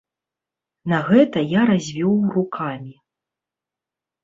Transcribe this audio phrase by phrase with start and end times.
[0.93, 2.95] На гэта я развёў рукамі.